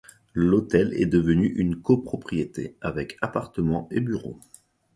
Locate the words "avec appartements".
2.81-3.87